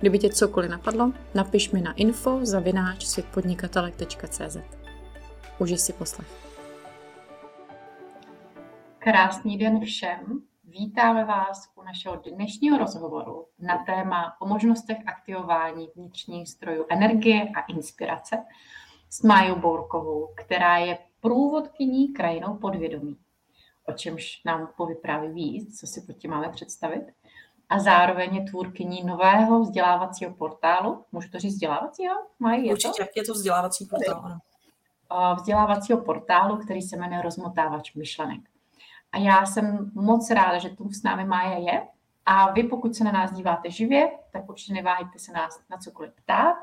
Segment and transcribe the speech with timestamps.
[0.00, 4.56] Kdyby tě cokoliv napadlo, napiš mi na info zavináč světpodnikatelek.cz.
[5.58, 6.28] Užij si poslech.
[8.98, 10.42] Krásný den všem.
[10.64, 17.60] Vítáme vás u našeho dnešního rozhovoru na téma o možnostech aktivování vnitřních strojů energie a
[17.60, 18.44] inspirace
[19.10, 23.16] s Májou Bourkovou, která je průvodkyní krajinou podvědomí.
[23.86, 27.04] O čemž nám povypráví víc, co si pod tím máme představit
[27.68, 31.04] a zároveň je tvůrkyní nového vzdělávacího portálu.
[31.12, 32.14] Můžu to říct vzdělávacího?
[32.38, 33.10] Mají, je Určitě, to?
[33.16, 35.34] je to vzdělávací portál, ano.
[35.34, 38.40] Vzdělávacího portálu, který se jmenuje Rozmotávač myšlenek.
[39.12, 41.88] A já jsem moc ráda, že tu s námi Mája je.
[42.26, 46.12] A vy, pokud se na nás díváte živě, tak určitě neváhejte se nás na cokoliv
[46.12, 46.56] ptát.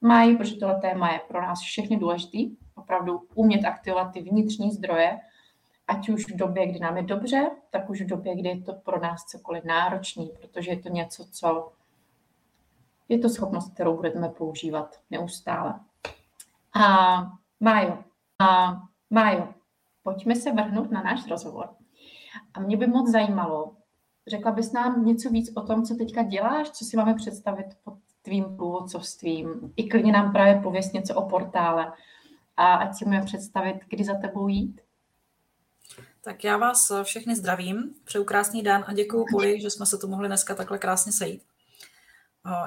[0.00, 2.56] Mají, protože tohle téma je pro nás všechny důležitý.
[2.74, 5.18] Opravdu umět aktivovat ty vnitřní zdroje,
[5.88, 8.72] ať už v době, kdy nám je dobře, tak už v době, kdy je to
[8.72, 11.72] pro nás cokoliv náročný, protože je to něco, co
[13.08, 15.80] je to schopnost, kterou budeme používat neustále.
[16.80, 17.16] A
[17.60, 17.98] Májo,
[18.38, 19.48] a Májo,
[20.02, 21.68] pojďme se vrhnout na náš rozhovor.
[22.54, 23.76] A mě by moc zajímalo,
[24.26, 27.98] řekla bys nám něco víc o tom, co teďka děláš, co si máme představit pod
[28.22, 29.72] tvým průvodcovstvím.
[29.76, 31.92] I klidně nám právě pověst něco o portále
[32.56, 34.80] a ať si můžeme představit, kdy za tebou jít.
[36.26, 40.08] Tak já vás všechny zdravím, přeju krásný den a děkuji Poli, že jsme se tu
[40.08, 41.42] mohli dneska takhle krásně sejít.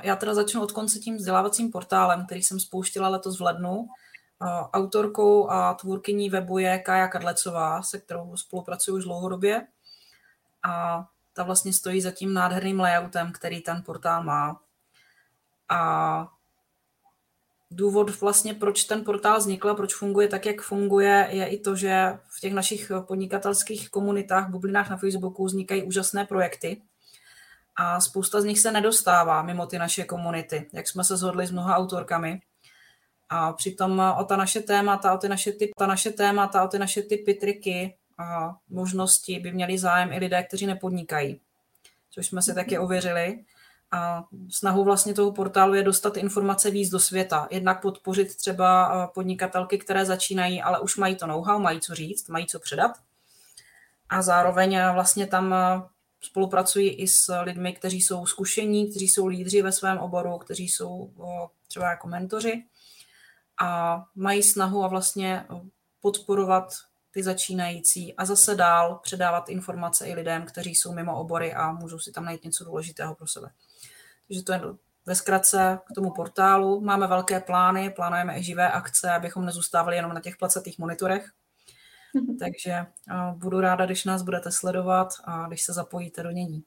[0.02, 3.90] Já teda začnu od konce tím vzdělávacím portálem, který jsem spouštila letos v lednu.
[4.74, 9.68] Autorkou a tvůrkyní webu je Kája Kadlecová, se kterou spolupracuji už dlouhodobě.
[10.64, 14.62] A ta vlastně stojí za tím nádherným layoutem, který ten portál má.
[15.70, 16.32] A
[17.72, 22.18] důvod vlastně, proč ten portál vznikl proč funguje tak, jak funguje, je i to, že
[22.28, 26.82] v těch našich podnikatelských komunitách, bublinách na Facebooku vznikají úžasné projekty
[27.76, 31.52] a spousta z nich se nedostává mimo ty naše komunity, jak jsme se shodli s
[31.52, 32.42] mnoha autorkami.
[33.30, 36.80] A přitom o ta naše témata, o ty naše, typ, ta naše témata, o ty
[36.80, 41.42] naše typy, triky a možnosti by měli zájem i lidé, kteří nepodnikají.
[42.12, 43.40] Což jsme si taky ověřili.
[43.92, 47.48] A snahou vlastně toho portálu je dostat informace víc do světa.
[47.52, 52.48] Jednak podpořit třeba podnikatelky, které začínají, ale už mají to know-how, mají co říct, mají
[52.48, 52.92] co předat.
[54.10, 55.56] A zároveň vlastně tam
[56.22, 61.14] spolupracují i s lidmi, kteří jsou zkušení, kteří jsou lídři ve svém oboru, kteří jsou
[61.68, 62.66] třeba jako mentoři
[63.62, 65.46] a mají snahu a vlastně
[66.02, 66.74] podporovat
[67.12, 72.00] ty začínající a zase dál předávat informace i lidem, kteří jsou mimo obory a můžou
[72.00, 73.50] si tam najít něco důležitého pro sebe.
[74.28, 74.62] Takže to je
[75.06, 76.82] ve zkratce k tomu portálu.
[76.82, 81.32] Máme velké plány, plánujeme i živé akce, abychom nezůstávali jenom na těch placatých monitorech.
[82.14, 82.38] Mhm.
[82.38, 82.86] Takže
[83.34, 86.64] budu ráda, když nás budete sledovat a když se zapojíte do nění.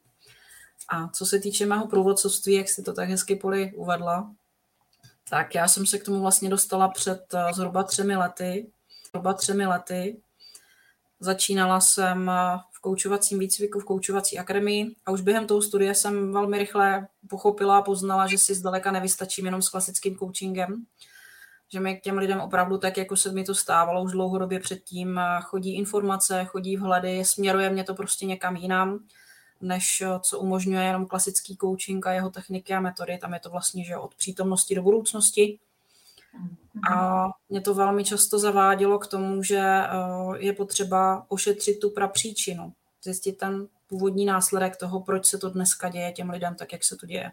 [0.89, 4.35] A co se týče mého průvodcovství, jak jsi to tak hezky Poli uvedla,
[5.31, 8.73] tak já jsem se k tomu vlastně dostala před zhruba třemi lety.
[9.09, 10.21] Zhruba třemi lety.
[11.23, 12.31] Začínala jsem
[12.83, 17.83] koučovacím výcviku v koučovací akademii a už během toho studia jsem velmi rychle pochopila a
[17.83, 20.85] poznala, že si zdaleka nevystačím jenom s klasickým coachingem,
[21.73, 25.21] že mi k těm lidem opravdu tak, jako se mi to stávalo už dlouhodobě předtím,
[25.43, 28.99] chodí informace, chodí vhledy, směruje mě to prostě někam jinam,
[29.61, 33.19] než co umožňuje jenom klasický coaching a jeho techniky a metody.
[33.19, 35.59] Tam je to vlastně že od přítomnosti do budoucnosti.
[36.91, 39.89] A mě to velmi často zavádělo k tomu, že eh,
[40.39, 42.73] je potřeba ošetřit tu prapříčinu,
[43.05, 46.97] zjistit ten původní následek toho, proč se to dneska děje těm lidem tak, jak se
[46.97, 47.33] to děje.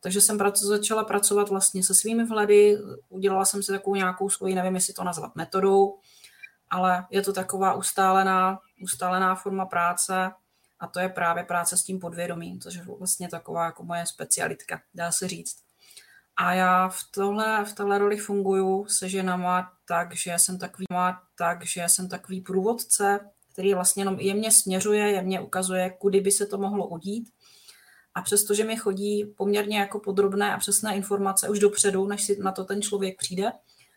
[0.00, 4.74] Takže jsem začala pracovat vlastně se svými vhledy, udělala jsem si takovou nějakou svoji, nevím,
[4.74, 5.98] jestli to nazvat metodou,
[6.70, 10.32] ale je to taková ustálená, ustálená forma práce
[10.80, 14.80] a to je právě práce s tím podvědomím, což je vlastně taková jako moje specialitka,
[14.94, 15.56] dá se říct.
[16.36, 20.86] A já v tohle, v téhle roli funguju se ženama tak, že jsem takový,
[21.38, 23.20] tak, že jsem takový průvodce,
[23.52, 27.30] který vlastně jenom jemně směřuje, jemně ukazuje, kudy by se to mohlo udít.
[28.14, 32.52] A přestože mi chodí poměrně jako podrobné a přesné informace už dopředu, než si na
[32.52, 33.52] to ten člověk přijde,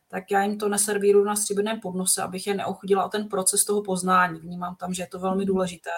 [0.07, 3.83] tak já jim to neservíru na stříbrném podnose, abych je neochudila o ten proces toho
[3.83, 4.39] poznání.
[4.39, 5.91] Vnímám tam, že je to velmi důležité.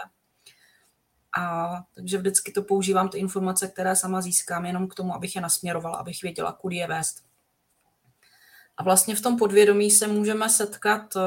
[1.37, 5.41] A takže vždycky to používám, ty informace, které sama získám, jenom k tomu, abych je
[5.41, 7.23] nasměrovala, abych věděla, kudy je vést.
[8.77, 11.21] A vlastně v tom podvědomí se můžeme setkat eh,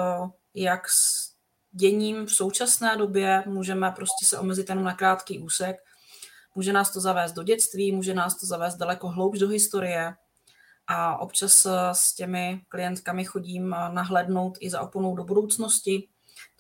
[0.54, 1.32] jak s
[1.72, 5.76] děním v současné době, můžeme prostě se omezit jenom na krátký úsek,
[6.54, 10.14] může nás to zavést do dětství, může nás to zavést daleko hloubš do historie,
[10.87, 16.08] a občas eh, s těmi klientkami chodím eh, nahlednout i za oponou do budoucnosti.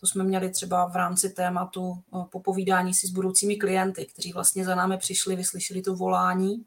[0.02, 4.74] To jsme měli třeba v rámci tématu popovídání si s budoucími klienty, kteří vlastně za
[4.74, 6.66] námi přišli, vyslyšeli to volání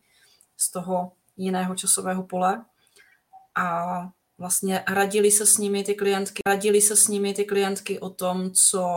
[0.58, 2.66] z toho jiného časového pole
[3.56, 3.86] a
[4.38, 8.52] vlastně radili se s nimi ty klientky, radili se s nimi ty klientky o tom,
[8.52, 8.88] co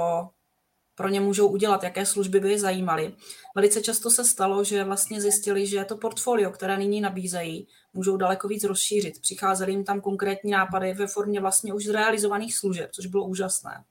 [0.94, 3.14] pro ně můžou udělat, jaké služby by je zajímaly.
[3.54, 8.48] Velice často se stalo, že vlastně zjistili, že to portfolio, které nyní nabízejí, můžou daleko
[8.48, 9.20] víc rozšířit.
[9.20, 13.84] Přicházely jim tam konkrétní nápady ve formě vlastně už zrealizovaných služeb, což bylo úžasné.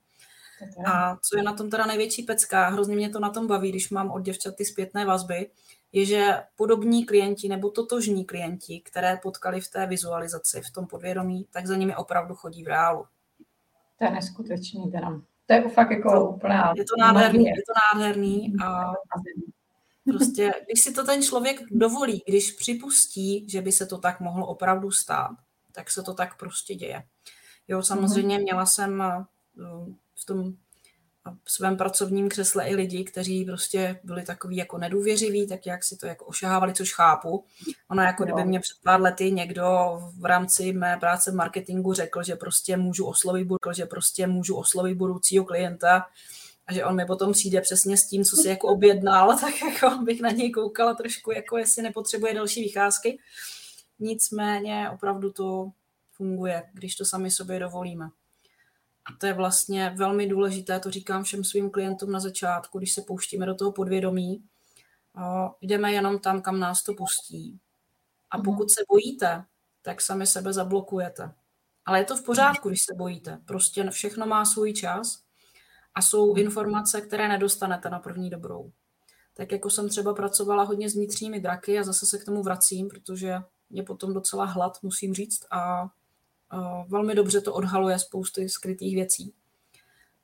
[0.86, 3.90] A co je na tom teda největší pecka, hrozně mě to na tom baví, když
[3.90, 5.50] mám od děvčat ty zpětné vazby,
[5.92, 11.48] je, že podobní klienti nebo totožní klienti, které potkali v té vizualizaci, v tom podvědomí,
[11.52, 13.06] tak za nimi opravdu chodí v reálu.
[14.00, 15.22] To je neskutečný teda.
[15.46, 16.74] To je fakt jako to, úplná...
[16.76, 18.94] Je to nádherný, je to nádherný a
[20.10, 24.48] prostě, když si to ten člověk dovolí, když připustí, že by se to tak mohlo
[24.48, 25.32] opravdu stát,
[25.72, 27.04] tak se to tak prostě děje.
[27.68, 28.44] Jo, samozřejmě mhm.
[28.44, 29.26] měla jsem eh,
[30.22, 30.54] v tom
[31.44, 35.98] v svém pracovním křesle i lidi, kteří prostě byli takový jako nedůvěřiví, tak jak si
[35.98, 37.46] to jako ošahávali, což chápu.
[37.90, 39.66] Ono jako kdyby mě před pár lety někdo
[40.20, 44.98] v rámci mé práce v marketingu řekl, že prostě můžu oslovit, že prostě můžu oslovit
[44.98, 46.06] budoucího klienta
[46.68, 50.04] a že on mi potom přijde přesně s tím, co si jako objednal, tak jako
[50.04, 53.20] bych na něj koukala trošku, jako jestli nepotřebuje další vycházky.
[54.00, 55.72] Nicméně opravdu to
[56.12, 58.10] funguje, když to sami sobě dovolíme.
[59.08, 63.02] A to je vlastně velmi důležité, to říkám všem svým klientům na začátku, když se
[63.02, 64.44] pouštíme do toho podvědomí.
[65.62, 67.60] Jdeme jenom tam, kam nás to pustí.
[68.32, 68.46] A mhm.
[68.46, 69.46] pokud se bojíte,
[69.82, 71.34] tak sami sebe zablokujete.
[71.86, 73.42] Ale je to v pořádku, když se bojíte.
[73.46, 75.24] Prostě všechno má svůj čas
[75.96, 76.40] a jsou mhm.
[76.40, 78.72] informace, které nedostanete na první dobrou.
[79.34, 82.88] Tak jako jsem třeba pracovala hodně s vnitřními draky a zase se k tomu vracím,
[82.88, 83.36] protože
[83.70, 85.90] je potom docela hlad, musím říct, a
[86.88, 89.34] velmi dobře to odhaluje spousty skrytých věcí.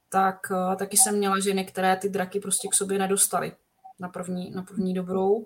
[0.09, 3.55] Tak taky jsem měla ženy, které ty draky prostě k sobě nedostaly
[3.99, 5.45] na první, na první dobrou.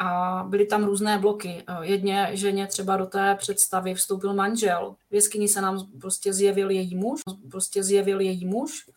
[0.00, 1.64] A byly tam různé bloky.
[1.82, 4.96] Jedně ženě třeba do té představy vstoupil manžel.
[5.10, 7.20] V jeskyni se nám prostě zjevil její muž,
[7.50, 8.90] prostě zjevil její muž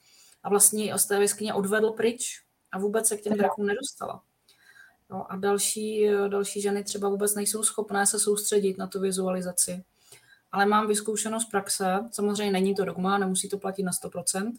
[0.44, 4.22] a vlastně z té jeskyně odvedl pryč a vůbec se k těm drakům nedostala.
[5.10, 9.84] No a další, další ženy třeba vůbec nejsou schopné se soustředit na tu vizualizaci
[10.52, 14.54] ale mám vyzkoušeno z praxe, samozřejmě není to dogma, nemusí to platit na 100%,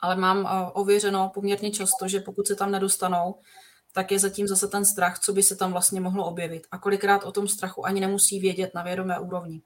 [0.00, 3.34] ale mám eh, ověřeno poměrně často, že pokud se tam nedostanou,
[3.92, 6.66] tak je zatím zase ten strach, co by se tam vlastně mohlo objevit.
[6.70, 9.62] A kolikrát o tom strachu ani nemusí vědět na vědomé úrovni.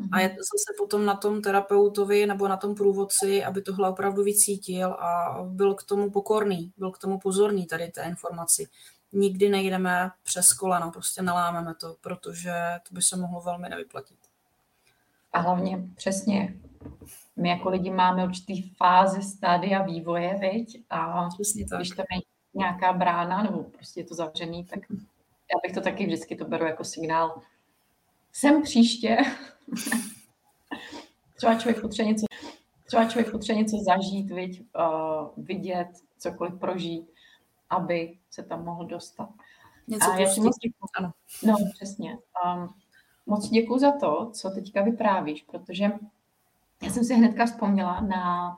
[0.00, 0.20] A mhm.
[0.20, 5.38] je zase potom na tom terapeutovi nebo na tom průvodci, aby tohle opravdu vycítil a
[5.44, 8.68] byl k tomu pokorný, byl k tomu pozorný tady té informaci.
[9.12, 12.52] Nikdy nejdeme přes koleno, prostě nalámeme to, protože
[12.88, 14.27] to by se mohlo velmi nevyplatit.
[15.32, 16.54] A hlavně přesně,
[17.36, 20.84] my jako lidi máme určitý fáze, stádia vývoje, viď?
[20.90, 21.78] A přesně tak.
[21.78, 22.20] když tam je
[22.54, 24.80] nějaká brána, nebo prostě je to zavřený, tak
[25.52, 27.42] já bych to taky vždycky to beru jako signál.
[28.32, 29.16] Jsem příště.
[31.36, 32.26] třeba člověk potřebuje něco,
[32.86, 34.60] třeba člověk potřebuje něco zažít, viď?
[34.60, 35.88] Uh, vidět,
[36.18, 37.10] cokoliv prožít,
[37.70, 39.28] aby se tam mohl dostat.
[39.88, 40.56] Něco a já si moc
[40.98, 41.12] ano.
[41.42, 42.18] No, přesně.
[42.44, 42.74] Um,
[43.28, 45.84] Moc děkuji za to, co teďka vyprávíš, protože
[46.82, 48.56] já jsem si hnedka vzpomněla na,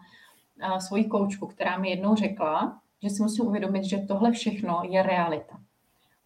[0.58, 5.02] na svoji koučku, která mi jednou řekla, že si musím uvědomit, že tohle všechno je
[5.02, 5.60] realita.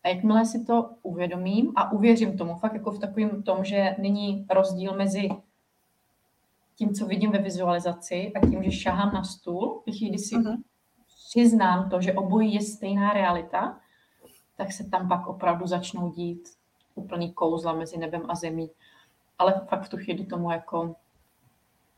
[0.02, 4.46] A jakmile si to uvědomím a uvěřím tomu, fakt jako v takovém tom, že není
[4.50, 5.28] rozdíl mezi
[6.74, 10.62] tím, co vidím ve vizualizaci a tím, že šahám na stůl, když si uh-huh.
[11.28, 13.78] přiznám to, že obojí je stejná realita,
[14.56, 16.48] tak se tam pak opravdu začnou dít
[16.94, 18.70] úplný kouzla mezi nebem a zemí.
[19.38, 20.96] Ale fakt v tu chvíli tomu jako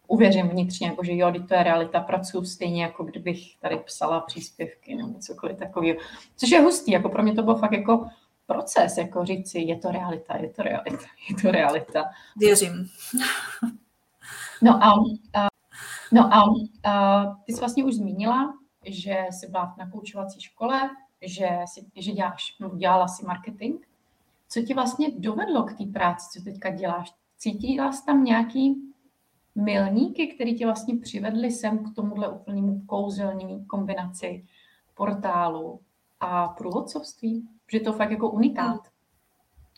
[0.07, 4.95] uvěřím vnitřně, jako že jo, to je realita, pracuji stejně, jako kdybych tady psala příspěvky
[4.95, 5.99] nebo cokoliv takového.
[6.37, 8.09] Což je hustý, jako pro mě to byl fakt jako
[8.47, 12.05] proces, jako říct si, je to realita, je to realita, je to realita.
[12.37, 12.89] Věřím.
[14.63, 14.93] No a,
[15.35, 15.47] a,
[16.13, 16.45] no a,
[16.91, 18.55] a ty jsi vlastně už zmínila,
[18.87, 20.91] že jsi byla na koučovací škole,
[21.23, 23.85] že, si, že děláš, no, dělala si marketing
[24.49, 27.15] co ti vlastně dovedlo k té práci, co teďka děláš?
[27.39, 28.93] Cítila jsi tam nějaký
[29.55, 34.47] milníky, které tě vlastně přivedly sem k tomuhle úplnému kouzelní kombinaci
[34.95, 35.81] portálu
[36.21, 38.67] a průvodcovství, že to fakt jako unikát.
[38.67, 38.83] Hmm.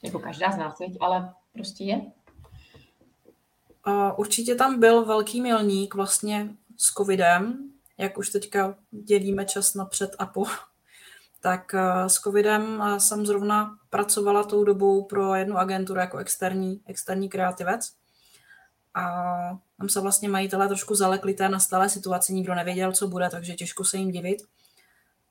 [0.02, 2.12] Jako každá z nás, ale prostě je.
[4.16, 10.16] Určitě tam byl velký milník vlastně s covidem, jak už teďka dělíme čas na před
[10.18, 10.44] a po,
[11.40, 16.80] tak eh, s covidem eh, jsem zrovna pracovala tou dobou pro jednu agenturu jako externí,
[16.86, 17.92] externí kreativec.
[18.94, 19.04] A
[19.78, 23.84] tam se vlastně majitelé trošku zalekli té nastalé situaci, nikdo nevěděl, co bude, takže těžko
[23.84, 24.42] se jim divit.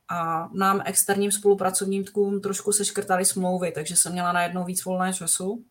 [0.10, 5.64] A nám externím spolupracovníkům trošku seškrtali smlouvy, takže jsem měla najednou víc volné času.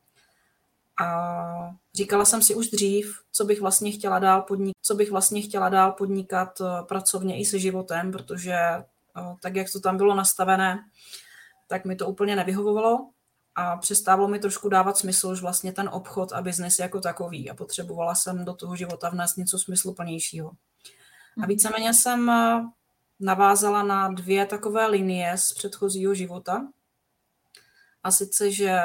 [1.05, 5.43] A říkala jsem si už dřív, co bych vlastně chtěla dál podnikat, co bych vlastně
[5.43, 8.57] chtěla dál podnikat eh, pracovně i se životem, protože
[9.43, 10.85] tak, jak to tam bylo nastavené,
[11.67, 13.11] tak mi to úplně nevyhovovalo
[13.55, 17.55] a přestávalo mi trošku dávat smysl už vlastně ten obchod a biznis jako takový a
[17.55, 20.49] potřebovala jsem do toho života vnést něco smysluplnějšího.
[20.49, 20.55] A
[21.37, 21.49] mhm.
[21.49, 22.65] víceméně jsem eh,
[23.21, 26.69] navázala na dvě takové linie z předchozího života.
[28.03, 28.79] A sice, že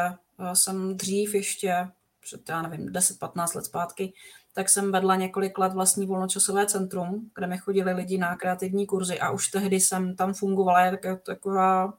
[0.54, 1.88] jsem dřív ještě
[2.20, 4.14] před, já nevím, 10-15 let zpátky,
[4.54, 9.20] tak jsem vedla několik let vlastní volnočasové centrum, kde mi chodili lidi na kreativní kurzy
[9.20, 11.94] a už tehdy jsem tam fungovala jako taková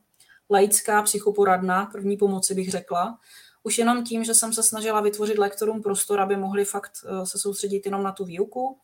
[0.50, 3.18] laická psychoporadna, první pomoci bych řekla.
[3.62, 7.38] Už jenom tím, že jsem se snažila vytvořit lektorům prostor, aby mohli fakt eh, se
[7.38, 8.78] soustředit jenom na tu výuku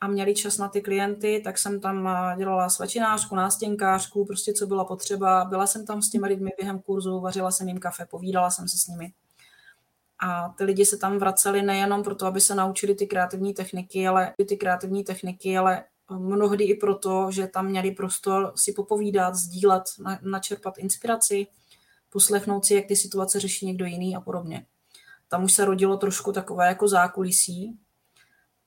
[0.00, 4.66] a měli čas na ty klienty, tak jsem tam eh, dělala svačinářku, nástěnkářku, prostě co
[4.66, 5.44] bylo potřeba.
[5.44, 8.78] Byla jsem tam s těmi lidmi během kurzu, vařila jsem jim kafe, povídala jsem se
[8.78, 9.12] s nimi.
[10.18, 14.34] A ty lidi se tam vraceli nejenom proto, aby se naučili ty kreativní techniky, ale
[14.48, 19.84] ty kreativní techniky, ale mnohdy i proto, že tam měli prostor si popovídat, sdílet,
[20.22, 21.46] načerpat inspiraci,
[22.10, 24.66] poslechnout si, jak ty situace řeší někdo jiný a podobně.
[25.28, 27.78] Tam už se rodilo trošku takové jako zákulisí.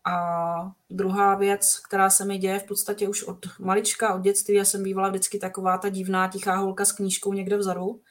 [0.06, 4.66] A druhá věc, která se mi děje v podstatě už od malička, od dětství, já
[4.66, 8.02] jsem bývala vždycky taková ta divná, tichá holka s knížkou někde vzadu,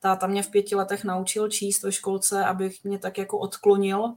[0.00, 4.14] Táta mě v pěti letech naučil číst ve školce, abych mě tak jako odklonil,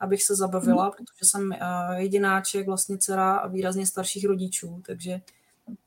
[0.00, 0.90] abych se zabavila, mm.
[0.90, 5.20] protože jsem uh, jedináček, vlastně dcera a výrazně starších rodičů, takže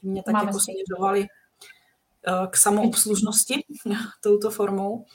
[0.01, 3.63] mě tak Máme jako směřovali uh, k samoobslužnosti
[4.21, 5.05] touto formou.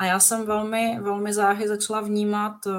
[0.00, 2.72] A já jsem velmi, velmi záhy začala vnímat, uh,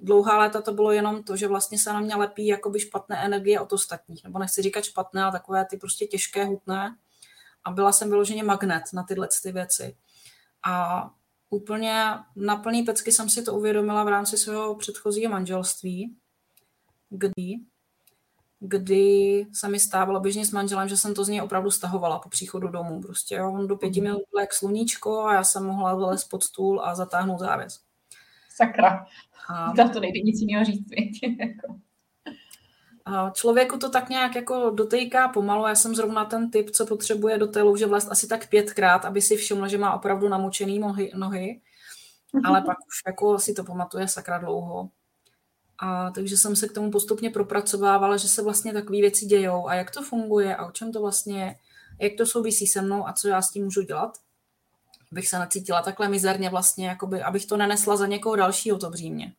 [0.00, 3.60] dlouhá léta to bylo jenom to, že vlastně se na mě lepí jakoby špatné energie
[3.60, 6.96] od ostatních, nebo nechci říkat špatné, ale takové ty prostě těžké, hutné.
[7.64, 9.96] A byla jsem vyloženě magnet na tyhle ty věci.
[10.66, 11.10] A
[11.50, 12.04] úplně
[12.36, 16.16] na plný pecky jsem si to uvědomila v rámci svého předchozího manželství,
[17.10, 17.54] kdy,
[18.60, 22.28] kdy se mi stávalo běžně s manželem, že jsem to z něj opravdu stahovala po
[22.28, 23.00] příchodu domů.
[23.00, 26.44] Prostě jo, on do pěti minut byl jak sluníčko a já jsem mohla vylézt pod
[26.44, 27.80] stůl a zatáhnout závěs.
[28.56, 29.06] Sakra.
[29.48, 29.72] A...
[29.92, 30.88] to nejde nic jiného říct.
[33.32, 35.66] Člověku to tak nějak jako dotejká pomalu.
[35.66, 39.22] Já jsem zrovna ten typ, co potřebuje do té louže vlézt asi tak pětkrát, aby
[39.22, 41.60] si všiml, že má opravdu namočený nohy, nohy.
[42.44, 44.88] ale pak už jako si to pamatuje sakra dlouho.
[45.78, 49.74] A takže jsem se k tomu postupně propracovávala, že se vlastně takové věci dějou a
[49.74, 51.54] jak to funguje a o čem to vlastně je,
[52.00, 54.18] jak to souvisí se mnou a co já s tím můžu dělat.
[55.12, 59.32] Abych se necítila takhle mizerně vlastně, jakoby, abych to nenesla za někoho dalšího to břímě.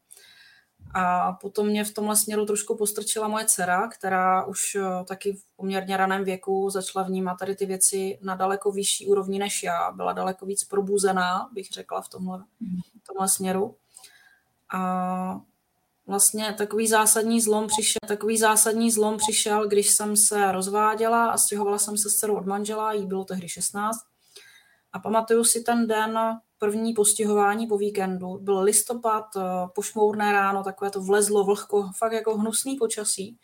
[0.94, 5.44] A potom mě v tomhle směru trošku postrčila moje dcera, která už eh, taky v
[5.56, 9.92] poměrně raném věku začala vnímat tady ty věci na daleko vyšší úrovni než já.
[9.92, 12.40] Byla daleko víc probuzená, bych řekla, v tomhle,
[13.04, 13.76] v tomhle směru.
[14.74, 15.42] A
[16.08, 21.78] vlastně takový zásadní zlom přišel, takový zásadní zlom přišel, když jsem se rozváděla a stěhovala
[21.78, 24.00] jsem se s dcerou od manžela, jí bylo tehdy 16.
[24.94, 26.20] A pamatuju si ten den,
[26.60, 28.38] první postihování po víkendu.
[28.38, 29.42] Byl listopad, eh,
[29.76, 33.38] pošmourné ráno, takové to vlezlo, vlhko, fakt jako hnusný počasí.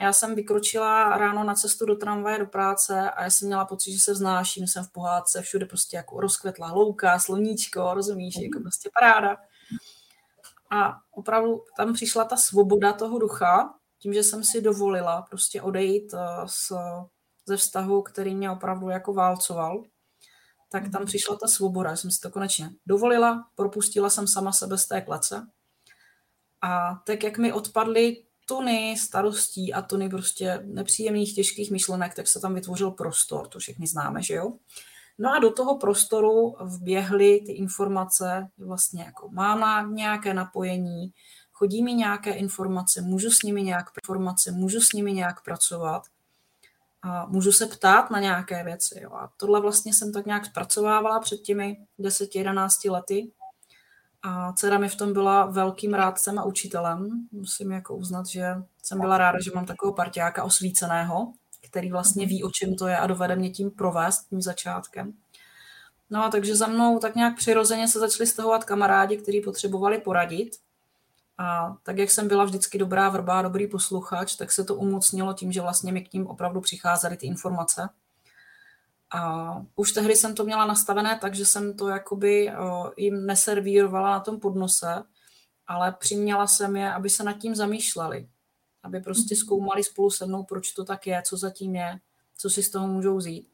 [0.00, 3.92] Já jsem vykročila ráno na cestu do tramvaje do práce a já jsem měla pocit,
[3.92, 8.90] že se vznáším, jsem v pohádce, všude prostě jako rozkvetla louka, sluníčko, rozumíš, jako prostě
[9.00, 9.36] paráda.
[10.70, 16.14] A opravdu tam přišla ta svoboda toho ducha, tím, že jsem si dovolila prostě odejít
[16.46, 17.04] z, eh,
[17.46, 19.82] ze vztahu, který mě opravdu jako válcoval
[20.68, 21.90] tak tam přišla ta svoboda.
[21.90, 25.46] Já jsem si to konečně dovolila, propustila jsem sama sebe z té klece.
[26.62, 32.40] A tak, jak mi odpadly tuny starostí a tuny prostě nepříjemných, těžkých myšlenek, tak se
[32.40, 34.52] tam vytvořil prostor, to všichni známe, že jo?
[35.18, 41.12] No a do toho prostoru vběhly ty informace, vlastně jako mám na nějaké napojení,
[41.52, 46.02] chodí mi nějaké informace, můžu s nimi nějak informace, můžu s nimi nějak pracovat
[47.06, 49.00] a můžu se ptát na nějaké věci.
[49.02, 49.12] Jo.
[49.12, 53.30] A tohle vlastně jsem tak nějak zpracovávala před těmi 10-11 lety.
[54.22, 57.28] A dcera mi v tom byla velkým rádcem a učitelem.
[57.32, 61.32] Musím jako uznat, že jsem byla ráda, že mám takového partiáka osvíceného,
[61.68, 65.12] který vlastně ví, o čem to je a dovede mě tím provést tím začátkem.
[66.10, 70.56] No a takže za mnou tak nějak přirozeně se začali stahovat kamarádi, kteří potřebovali poradit.
[71.38, 75.32] A tak, jak jsem byla vždycky dobrá vrba a dobrý posluchač, tak se to umocnilo
[75.32, 77.88] tím, že vlastně mi k ním opravdu přicházely ty informace.
[79.10, 82.52] A už tehdy jsem to měla nastavené, takže jsem to jakoby
[82.96, 85.02] jim neservírovala na tom podnose,
[85.66, 88.28] ale přiměla jsem je, aby se nad tím zamýšleli.
[88.82, 89.40] Aby prostě mhm.
[89.40, 92.00] zkoumali spolu se mnou, proč to tak je, co zatím je,
[92.38, 93.48] co si z toho můžou vzít.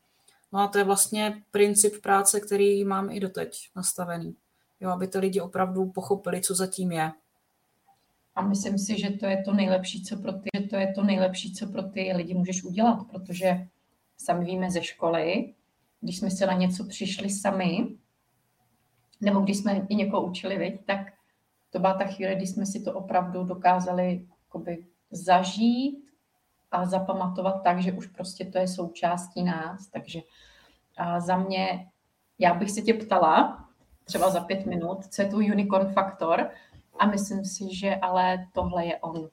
[0.52, 4.36] No a to je vlastně princip práce, který mám i doteď nastavený.
[4.80, 7.12] Jo, aby ty lidi opravdu pochopili, co zatím je.
[8.34, 11.02] A myslím si, že to je to nejlepší, co pro ty, že to je to
[11.02, 13.66] nejlepší, co pro ty lidi můžeš udělat, protože
[14.16, 15.54] sami víme ze školy,
[16.00, 17.86] když jsme se na něco přišli sami,
[19.20, 20.98] nebo když jsme i někoho učili, viď, tak
[21.70, 26.10] to byla ta chvíle, kdy jsme si to opravdu dokázali jakoby, zažít
[26.70, 29.86] a zapamatovat tak, že už prostě to je součástí nás.
[29.86, 30.20] Takže
[30.96, 31.88] a za mě,
[32.38, 33.68] já bych se tě ptala,
[34.04, 36.50] třeba za pět minut, co je tu unicorn faktor
[37.02, 39.28] a myslím si, že ale tohle je on.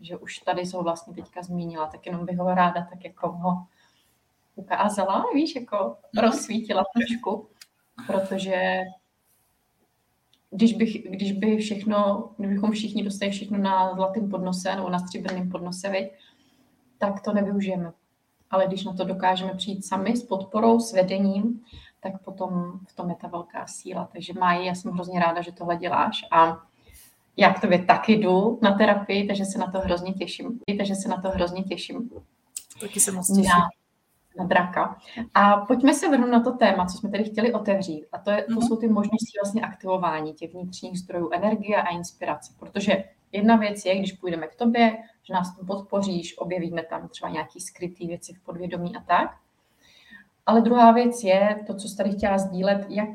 [0.00, 3.66] Že už tady ho vlastně teďka zmínila, tak jenom bych ho ráda tak jako ho
[4.54, 6.24] ukázala, víš, jako mhm.
[6.24, 7.48] rozsvítila trošku,
[8.06, 8.80] protože
[10.50, 15.50] když, bych, když by všechno, kdybychom všichni dostali všechno na zlatém podnose nebo na stříbrném
[15.50, 16.12] podnose, viď,
[16.98, 17.92] tak to nevyužijeme.
[18.50, 21.64] Ale když na to dokážeme přijít sami s podporou, s vedením,
[22.00, 24.08] tak potom v tom je ta velká síla.
[24.12, 26.71] Takže Máji, já jsem hrozně ráda, že tohle děláš a
[27.36, 30.60] já k tobě taky jdu na terapii, takže se na to hrozně těším.
[30.78, 32.10] Takže se na to hrozně těším.
[32.80, 33.44] Taky se moc těším.
[33.44, 33.68] Na,
[34.38, 34.98] na draka.
[35.34, 38.06] A pojďme se vrhnout na to téma, co jsme tady chtěli otevřít.
[38.12, 38.68] A to, je, to mm-hmm.
[38.68, 42.52] jsou ty možnosti vlastně aktivování těch vnitřních zdrojů energie a inspirace.
[42.58, 47.30] Protože jedna věc je, když půjdeme k tobě, že nás tam podpoříš, objevíme tam třeba
[47.30, 49.36] nějaký skrytý věci v podvědomí a tak.
[50.46, 53.08] Ale druhá věc je to, co jsi tady chtěla sdílet, jak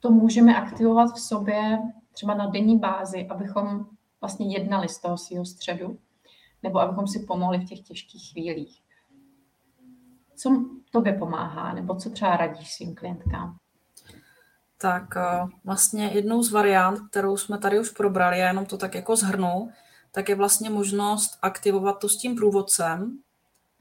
[0.00, 1.78] to můžeme aktivovat v sobě
[2.16, 3.86] třeba na denní bázi, abychom
[4.20, 5.98] vlastně jednali z toho svého středu,
[6.62, 8.82] nebo abychom si pomohli v těch těžkých chvílích.
[10.36, 13.56] Co tobě pomáhá, nebo co třeba radíš svým klientkám?
[14.78, 18.94] Tak eh, vlastně jednou z variant, kterou jsme tady už probrali, já jenom to tak
[18.94, 19.70] jako zhrnu,
[20.12, 23.18] tak je vlastně možnost aktivovat to s tím průvodcem,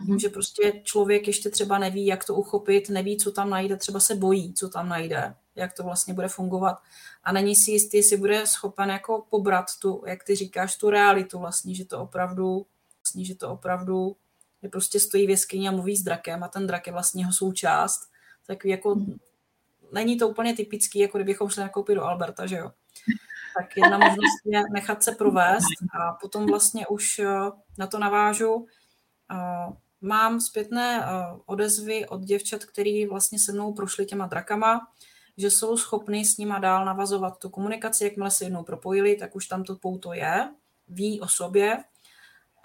[0.06, 4.00] tím, že prostě člověk ještě třeba neví, jak to uchopit, neví, co tam najde, třeba
[4.00, 6.82] se bojí, co tam najde, jak to vlastně bude fungovat
[7.24, 11.40] a není si jistý, jestli bude schopen jako pobrat tu, jak ty říkáš, tu realitu
[11.40, 12.66] vlastně, že to opravdu,
[13.04, 14.16] vlastně, že to opravdu
[14.62, 17.34] je prostě stojí v jeskyni a mluví s drakem a ten drak je vlastně jeho
[17.34, 18.10] součást,
[18.48, 18.96] tak jako
[19.92, 22.72] není to úplně typický, jako kdybychom šli nakoupit do Alberta, že jo.
[23.58, 25.66] Tak jedna možnost je nechat se provést
[26.00, 27.28] a potom vlastně už eh,
[27.78, 28.68] na to navážu.
[29.32, 31.08] Eh, mám zpětné eh,
[31.46, 34.88] odezvy od děvčat, který vlastně se mnou prošli těma drakama,
[35.38, 39.48] že jsou schopni s nima dál navazovat tu komunikaci, jakmile se jednou propojili, tak už
[39.48, 40.50] tam to pouto je,
[40.88, 41.84] ví o sobě.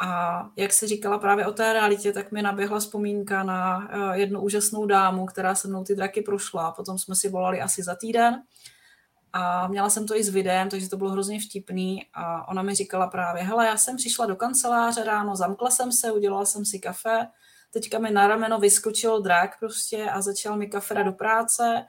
[0.00, 4.40] A jak se říkala právě o té realitě, tak mi naběhla vzpomínka na eh, jednu
[4.40, 6.72] úžasnou dámu, která se mnou ty draky prošla.
[6.72, 8.42] Potom jsme si volali asi za týden.
[9.32, 12.06] A měla jsem to i s videem, takže to bylo hrozně vtipný.
[12.14, 16.12] A ona mi říkala právě, hele, já jsem přišla do kanceláře ráno, zamkla jsem se,
[16.12, 17.28] udělala jsem si kafe,
[17.72, 21.86] teďka mi na rameno vyskočil drak prostě a začal mi kafe do práce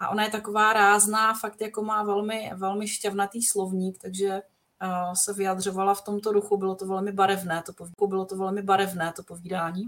[0.00, 4.42] a ona je taková rázná, fakt jako má velmi, velmi šťavnatý slovník, takže
[4.82, 8.62] uh, se vyjadřovala v tomto duchu, bylo to velmi barevné, to povídání, bylo to velmi
[8.62, 9.84] barevné to povídání.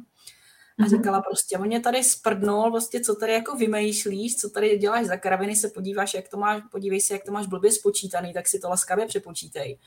[0.79, 0.91] A mhm.
[0.91, 5.17] říkala prostě, on mě tady sprdnul, prostě co tady jako vymýšlíš, co tady děláš za
[5.17, 8.59] kraviny, se podíváš, jak to máš, podívej se, jak to máš blbě spočítaný, tak si
[8.59, 9.79] to laskavě přepočítej.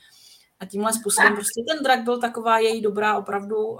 [0.60, 3.78] A tímhle způsobem prostě ten drak byl taková její dobrá opravdu uh,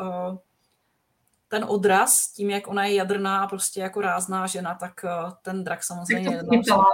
[1.51, 5.65] ten odraz, tím, jak ona je jadrná a prostě jako rázná žena, tak eh, ten
[5.65, 6.85] drak samozřejmě jednal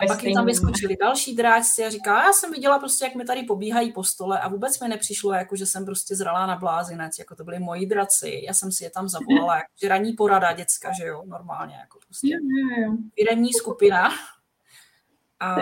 [0.00, 3.24] a pak jim tam vyskočili další dráčci a říká, já jsem viděla prostě, jak mi
[3.24, 7.18] tady pobíhají po stole a vůbec mi nepřišlo, jako že jsem prostě zralá na blázinec,
[7.18, 10.52] jako to byli moji draci, já jsem si je tam zavolala, jako, že ranní porada
[10.52, 12.36] děcka, že jo, normálně, jako prostě
[13.14, 14.10] firemní skupina.
[15.40, 15.56] A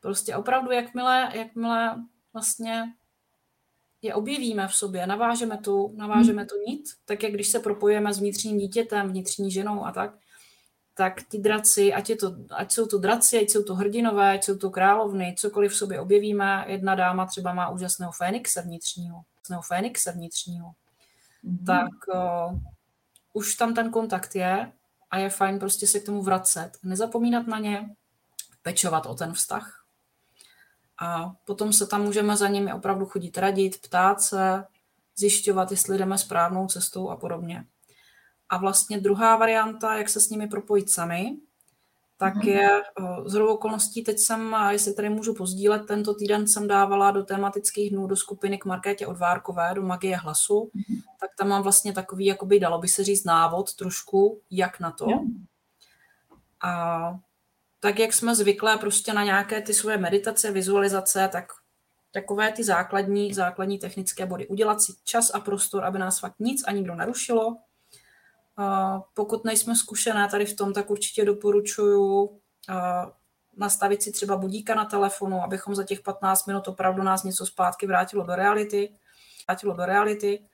[0.00, 1.96] prostě opravdu, jakmile, jakmile
[2.32, 2.92] vlastně
[4.06, 6.48] je objevíme v sobě, navážeme tu, navážeme hmm.
[6.48, 10.14] tu nit, tak jak když se propojujeme s vnitřním dítětem, vnitřní ženou a tak,
[10.94, 14.44] tak ty draci, ať, je to, ať jsou to draci, ať jsou to hrdinové, ať
[14.44, 19.62] jsou to královny, cokoliv v sobě objevíme, jedna dáma třeba má úžasného fénixe vnitřního, úžasného
[19.62, 20.72] fénixe vnitřního,
[21.44, 21.66] mm-hmm.
[21.66, 22.58] tak uh,
[23.32, 24.72] už tam ten kontakt je
[25.10, 26.70] a je fajn prostě se k tomu vracet.
[26.82, 27.90] Nezapomínat na ně,
[28.62, 29.75] pečovat o ten vztah,
[30.98, 34.64] a potom se tam můžeme za nimi opravdu chodit radit, ptát se
[35.16, 37.64] zjišťovat, jestli jdeme správnou cestou a podobně.
[38.48, 41.36] A vlastně druhá varianta, jak se s nimi propojit sami,
[42.18, 42.48] tak mm-hmm.
[42.48, 42.82] je
[43.26, 48.06] z okolností, teď jsem, jestli tady můžu pozdílet, tento týden jsem dávala do tematických dnů
[48.06, 51.02] do skupiny k Markétě Odvárkové, do Magie hlasu, mm-hmm.
[51.20, 55.06] tak tam mám vlastně takový, jakoby dalo by se říct návod trošku, jak na to.
[56.62, 57.18] A
[57.86, 61.52] tak, jak jsme zvyklé prostě na nějaké ty svoje meditace, vizualizace, tak
[62.12, 64.46] takové ty základní, základní technické body.
[64.46, 67.56] Udělat si čas a prostor, aby nás fakt nic a nikdo narušilo,
[69.14, 72.40] pokud nejsme zkušené tady v tom, tak určitě doporučuju
[73.56, 77.86] nastavit si třeba budíka na telefonu, abychom za těch 15 minut opravdu nás něco zpátky
[77.86, 78.96] vrátilo do reality.
[79.48, 80.48] Vrátilo do reality.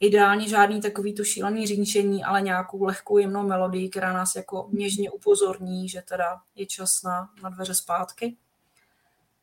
[0.00, 5.10] Ideálně žádný takový to šílený řínčení, ale nějakou lehkou jemnou melodii, která nás jako něžně
[5.10, 8.36] upozorní, že teda je čas na, na dveře zpátky.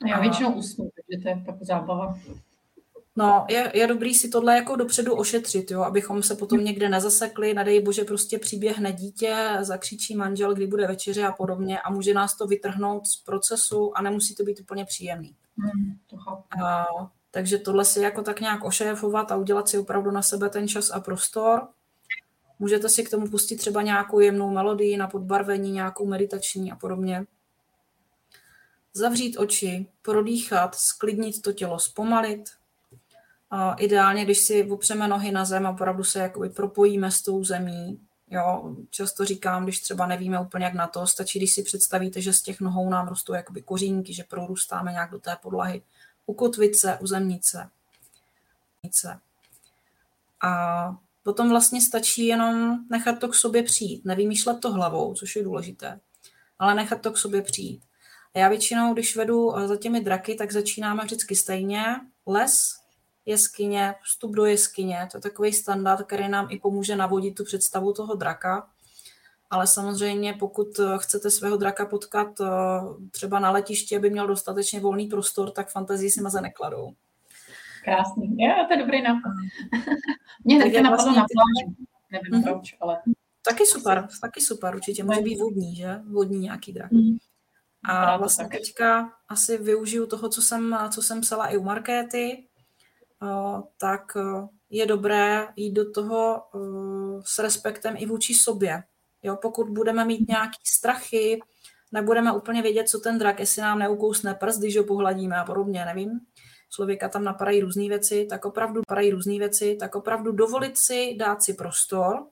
[0.10, 2.20] Já většinou usnu, takže to je pak zábava.
[3.16, 7.54] No, je, je dobrý si tohle jako dopředu ošetřit, jo, abychom se potom někde nezasekli,
[7.54, 12.38] nadej bože prostě příběhne dítě, zakřičí manžel, kdy bude večeře a podobně a může nás
[12.38, 15.36] to vytrhnout z procesu a nemusí to být úplně příjemný.
[15.58, 16.18] Hmm, to
[16.66, 16.86] a,
[17.38, 20.92] takže tohle si jako tak nějak ošéfovat a udělat si opravdu na sebe ten čas
[20.92, 21.68] a prostor.
[22.60, 27.26] Můžete si k tomu pustit třeba nějakou jemnou melodii na podbarvení, nějakou meditační a podobně.
[28.94, 32.50] Zavřít oči, prodýchat, sklidnit to tělo, zpomalit,
[33.52, 37.44] a ideálně, když si opřeme nohy na zem a opravdu se jakoby propojíme s tou
[37.44, 42.22] zemí, Jo, často říkám, když třeba nevíme úplně jak na to, stačí, když si představíte,
[42.22, 45.82] že z těch nohou nám rostou jakoby kořínky, že prorůstáme nějak do té podlahy,
[46.28, 47.70] ukotvit se, uzemnit se.
[50.44, 55.44] A potom vlastně stačí jenom nechat to k sobě přijít, nevymýšlet to hlavou, což je
[55.44, 56.00] důležité,
[56.60, 57.82] ale nechat to k sobě přijít.
[58.36, 61.86] A já většinou, když vedu za těmi draky, tak začínáme vždycky stejně.
[62.28, 62.80] Les,
[63.26, 67.94] jeskyně, vstup do jeskyně, to je takový standard, který nám i pomůže navodit tu představu
[67.94, 68.70] toho draka.
[69.50, 72.46] Ale samozřejmě, pokud chcete svého draka potkat eh,
[73.12, 76.94] třeba na letišti, aby měl dostatečně volný prostor, tak fantazii si maze nekladou.
[77.84, 78.36] Krásný.
[78.40, 79.32] Jo, to je dobrý nápad.
[80.44, 81.76] Mě taky napadlo vlastně na pláži.
[82.12, 82.54] Nevím mm-hmm.
[82.54, 83.02] proč, ale...
[83.50, 85.04] Taky super, taky super, určitě.
[85.04, 86.00] Může být vodní, že?
[86.12, 86.92] Vodní nějaký drak.
[86.92, 87.18] Mm.
[87.84, 92.48] A vlastně teďka asi využiju toho, co jsem, co jsem psala i u Markéty,
[93.78, 94.18] tak
[94.70, 96.44] je dobré jít do toho
[97.26, 98.84] s respektem i vůči sobě.
[99.24, 101.40] Jo, pokud budeme mít nějaký strachy,
[101.92, 105.86] nebudeme úplně vědět, co ten drak, jestli nám neukousne prst, když ho pohladíme a podobně,
[105.86, 106.20] nevím.
[106.70, 111.44] Člověka tam napadají různé věci, tak opravdu napadají různé věci, tak opravdu dovolit si, dát
[111.44, 112.28] si prostor,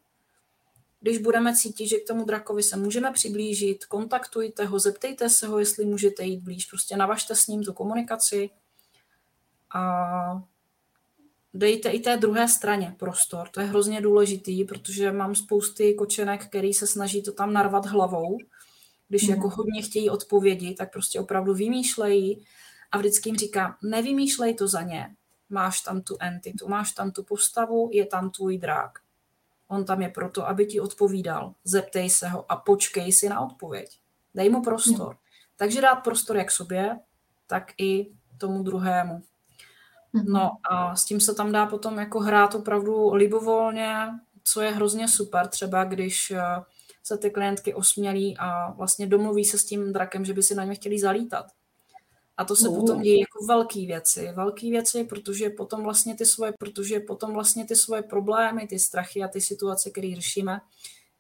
[1.00, 5.60] když budeme cítit, že k tomu drakovi se můžeme přiblížit, kontaktujte ho, zeptejte se ho,
[5.60, 8.50] jestli můžete jít blíž, prostě navažte s ním tu komunikaci
[9.76, 10.44] a
[11.56, 13.50] dejte i té druhé straně prostor.
[13.50, 18.38] To je hrozně důležitý, protože mám spousty kočenek, který se snaží to tam narvat hlavou.
[19.08, 19.30] Když mm.
[19.30, 22.46] jako hodně chtějí odpovědi, tak prostě opravdu vymýšlejí
[22.92, 25.16] a vždycky jim říkám, nevymýšlej to za ně.
[25.50, 29.00] Máš tam tu entitu, máš tam tu postavu, je tam tvůj drák.
[29.68, 31.54] On tam je proto, aby ti odpovídal.
[31.64, 34.00] Zeptej se ho a počkej si na odpověď.
[34.36, 35.14] Dej mu prostor.
[35.14, 35.20] Mm.
[35.56, 37.00] Takže dát prostor jak sobě,
[37.48, 39.24] tak i tomu druhému.
[40.16, 40.34] Mhm.
[40.34, 43.96] No a s tím se tam dá potom jako hrát opravdu libovolně,
[44.44, 46.42] co je hrozně super, třeba když eh,
[47.04, 50.64] se ty klientky osmělí a vlastně domluví se s tím drakem, že by si na
[50.64, 51.46] ně chtěli zalítat.
[52.38, 52.76] A to se uh.
[52.80, 54.32] potom dějí jako velké věci.
[54.36, 59.24] Velké věci, protože potom vlastně ty svoje, protože potom vlastně ty svoje problémy, ty strachy
[59.24, 60.62] a ty situace, které řešíme,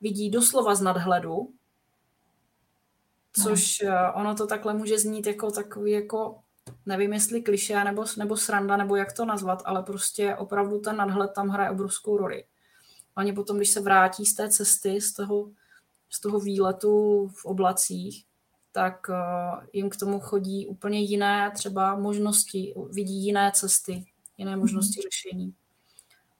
[0.01, 1.53] vidí doslova z nadhledu,
[3.43, 6.39] což uh, ono to takhle může znít jako takový jako
[6.85, 11.31] nevím, jestli kliše nebo, nebo sranda, nebo jak to nazvat, ale prostě opravdu ten nadhled
[11.35, 12.43] tam hraje obrovskou roli.
[13.17, 15.49] Oni potom, když se vrátí z té cesty, z toho,
[16.09, 18.25] z toho výletu v oblacích,
[18.71, 24.05] tak uh, jim k tomu chodí úplně jiné třeba možnosti, vidí jiné cesty,
[24.37, 24.59] jiné mhm.
[24.59, 25.53] možnosti řešení.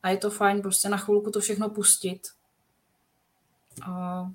[0.04, 2.22] A je to fajn prostě na chvilku to všechno pustit
[3.88, 4.26] a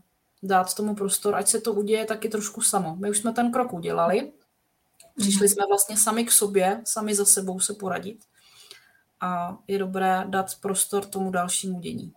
[0.43, 2.97] dát tomu prostor, ať se to uděje taky trošku samo.
[2.97, 4.33] My už jsme ten krok udělali,
[5.21, 8.19] Přišli jsme vlastně sami k sobě, sami za sebou se poradit
[9.21, 12.13] a je dobré dát prostor tomu dalšímu dění.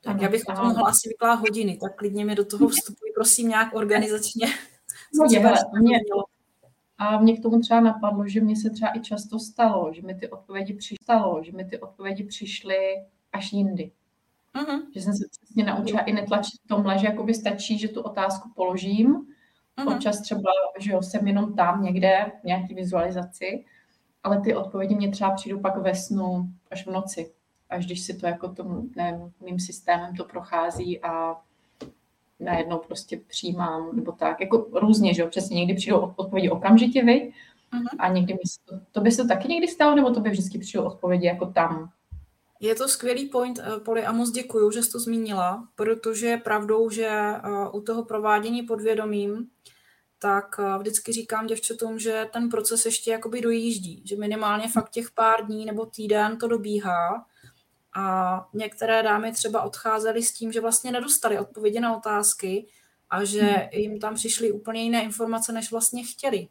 [0.00, 3.12] Tak já bych o tom mohla asi vyklát hodiny, tak klidně mi do toho vstupuji,
[3.14, 4.46] prosím, nějak organizačně.
[5.14, 5.98] No, je, mě,
[6.98, 10.14] a mě k tomu třeba napadlo, že mě se třeba i často stalo, že mi
[10.14, 12.76] ty odpovědi přišlo, že mi ty odpovědi přišly
[13.32, 13.92] až jindy.
[14.54, 14.82] Uh-huh.
[14.94, 19.26] Že jsem se přesně naučila i netlačit tomhle, že jakoby stačí, že tu otázku položím
[19.78, 19.94] Uh-huh.
[19.94, 23.64] Občas třeba, že jo, jsem jenom tam někde v nějaký vizualizaci
[24.22, 27.32] ale ty odpovědi mě třeba přijdou pak ve snu až v noci,
[27.70, 31.36] až když si to jako tomu, nevím, mým systémem to prochází a
[32.40, 37.32] najednou prostě přijímám, nebo tak, jako různě, že jo, přesně někdy přijdou odpovědi okamžitě, vy,
[37.72, 37.96] uh-huh.
[37.98, 40.58] a někdy mi to, to by se to taky někdy stalo, nebo to by vždycky
[40.58, 41.90] přijdou odpovědi jako tam?
[42.62, 46.36] Je to skvělý point, eh, Poli, a moc děkuju, že jsi to zmínila, protože je
[46.36, 47.40] pravdou, že eh,
[47.72, 49.48] u toho provádění podvědomím
[50.18, 55.10] tak eh, vždycky říkám děvčatům, že ten proces ještě jakoby dojíždí, že minimálně fakt těch
[55.10, 57.26] pár dní nebo týden to dobíhá
[57.94, 62.66] a některé dámy třeba odcházely s tím, že vlastně nedostali odpovědi na otázky
[63.10, 63.68] a že hmm.
[63.72, 66.48] jim tam přišly úplně jiné informace, než vlastně chtěli.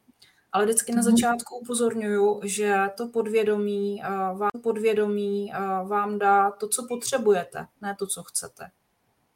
[0.51, 1.11] Ale vždycky na hmm.
[1.11, 7.95] začátku upozorňuju, že to podvědomí, eh, vám, podvědomí eh, vám dá to, co potřebujete, ne
[7.99, 8.69] to, co chcete.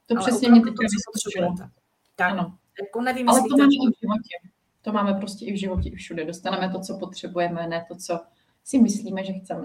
[0.06, 1.69] To přesně mě teď to, co potřebujete.
[2.15, 2.32] Tak.
[2.32, 2.58] Ano.
[2.82, 4.51] Jako nevím, Ale to máme i v životě.
[4.82, 6.25] To máme prostě i v životě, i všude.
[6.25, 8.19] Dostaneme to, co potřebujeme, ne to, co
[8.63, 9.63] si myslíme, že chceme.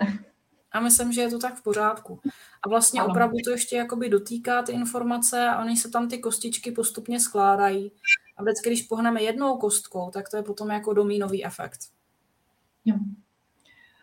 [0.73, 2.21] A myslím, že je to tak v pořádku.
[2.63, 3.11] A vlastně ano.
[3.11, 7.93] opravdu to ještě jakoby dotýká ty informace a oni se tam ty kostičky postupně skládají.
[8.37, 11.81] A vždycky, když pohneme jednou kostkou, tak to je potom jako domínový efekt.
[12.85, 12.95] Jo.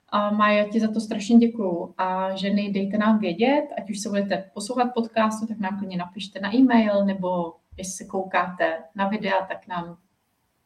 [0.09, 1.93] A Maja, ti za to strašně děkuju.
[1.97, 6.39] A ženy, dejte nám vědět, ať už se budete poslouchat podcastu, tak nám klidně napište
[6.39, 9.97] na e-mail, nebo jestli se koukáte na videa, tak nám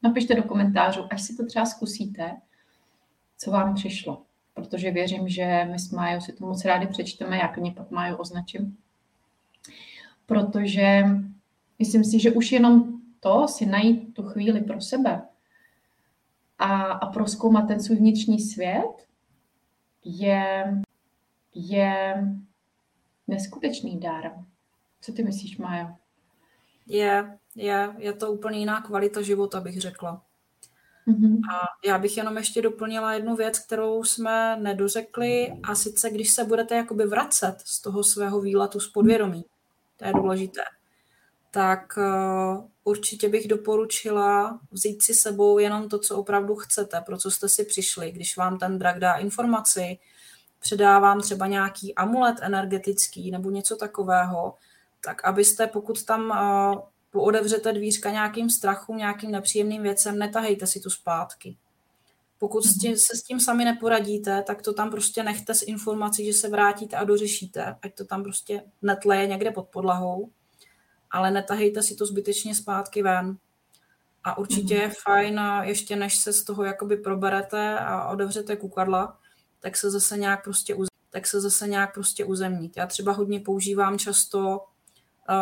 [0.04, 2.38] napište do komentářů, až si to třeba zkusíte,
[3.38, 4.26] co vám přišlo.
[4.54, 8.16] Protože věřím, že my s Májou si to moc rádi přečteme, já klidně pak Máju
[8.16, 8.78] označím.
[10.26, 11.04] Protože
[11.80, 15.22] myslím si, že už jenom to si najít tu chvíli pro sebe
[16.60, 19.08] a, a proskoumat ten svůj vnitřní svět
[20.06, 20.74] je,
[21.56, 22.24] je
[23.28, 24.32] neskutečný dar.
[25.02, 25.88] Co ty myslíš, Májo?
[26.88, 30.26] Je, je, je to úplně jiná kvalita života, bych řekla.
[31.08, 31.40] Mm-hmm.
[31.54, 36.44] A já bych jenom ještě doplnila jednu věc, kterou jsme nedořekli, a sice když se
[36.44, 39.46] budete jakoby vracet z toho svého výletu z podvědomí,
[39.98, 40.62] to je důležité,
[41.52, 47.32] tak uh, určitě bych doporučila vzít si sebou jenom to, co opravdu chcete, pro co
[47.32, 48.12] jste si přišli.
[48.12, 49.98] Když vám ten drak dá informaci,
[50.60, 54.56] předávám třeba nějaký amulet energetický nebo něco takového,
[55.06, 56.82] tak abyste, pokud tam uh,
[57.20, 61.58] otevřete dvířka nějakým strachům, nějakým nepříjemným věcem, netahejte si tu zpátky.
[62.38, 62.96] Pokud mm-hmm.
[62.96, 66.96] se s tím sami neporadíte, tak to tam prostě nechte s informací, že se vrátíte
[66.96, 70.32] a dořešíte, ať to tam prostě netleje někde pod podlahou,
[71.12, 73.38] ale netahejte si to zbytečně zpátky ven.
[74.24, 79.18] A určitě je fajn, ještě než se z toho jakoby proberete a otevřete kukadla,
[79.60, 80.76] tak se zase nějak prostě
[81.10, 82.78] tak se zase nějak prostě uzemnit.
[82.78, 84.66] Já třeba hodně používám často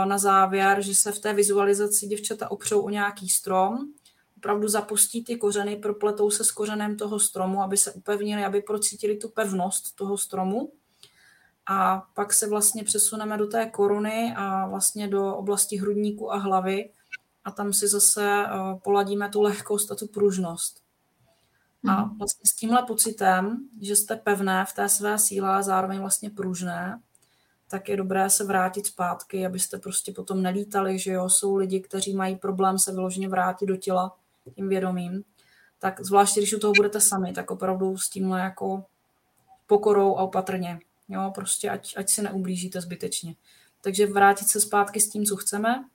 [0.05, 3.77] na závěr, že se v té vizualizaci děvčata opřou o nějaký strom,
[4.37, 9.17] opravdu zapustí ty kořeny, propletou se s kořenem toho stromu, aby se upevnili, aby procítili
[9.17, 10.71] tu pevnost toho stromu.
[11.67, 16.89] A pak se vlastně přesuneme do té koruny a vlastně do oblasti hrudníku a hlavy
[17.43, 18.45] a tam si zase
[18.83, 20.81] poladíme tu lehkost a tu pružnost.
[21.87, 22.17] A mhm.
[22.17, 26.99] vlastně s tímhle pocitem, že jste pevné v té své síle a zároveň vlastně pružné,
[27.69, 32.15] tak je dobré se vrátit zpátky, abyste prostě potom nelítali, že jo, jsou lidi, kteří
[32.15, 34.15] mají problém se vyloženě vrátit do těla
[34.55, 35.23] tím vědomím,
[35.79, 38.83] tak zvláště, když u toho budete sami, tak opravdu s tímhle jako
[39.67, 40.79] pokorou a opatrně,
[41.09, 43.35] jo, prostě ať, ať si neublížíte zbytečně.
[43.81, 45.85] Takže vrátit se zpátky s tím, co chceme,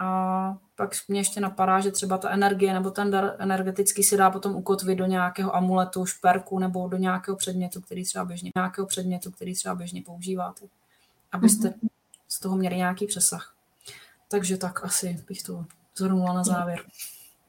[0.00, 4.30] a pak mě ještě napadá, že třeba ta energie nebo ten dar energetický si dá
[4.30, 9.30] potom ukotvit do nějakého amuletu, šperku nebo do nějakého předmětu, který třeba běžně, nějakého předmětu,
[9.30, 10.66] který třeba běžně používáte,
[11.32, 11.88] abyste mm-hmm.
[12.28, 13.54] z toho měli nějaký přesah.
[14.30, 15.64] Takže tak asi bych to
[15.96, 16.80] zhrnula na závěr.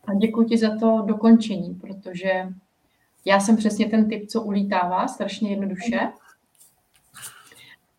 [0.07, 2.47] A děkuji ti za to dokončení, protože
[3.25, 6.11] já jsem přesně ten typ, co ulítává strašně jednoduše.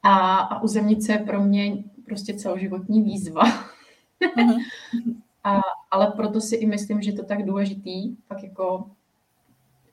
[0.02, 3.42] A, a uzemnice je pro mě prostě celoživotní výzva.
[4.37, 4.58] Mhm.
[5.44, 8.90] a, ale proto si i myslím, že je to tak důležitý, pak jako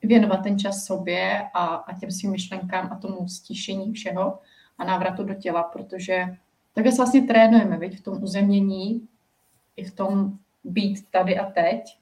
[0.02, 4.38] věnovat ten čas sobě a, a těm svým myšlenkám a tomu stíšení všeho
[4.78, 6.36] a návratu do těla, protože
[6.74, 9.08] takhle se vlastně trénujeme, viď, v tom uzemnění,
[9.76, 11.98] i v tom být tady a teď,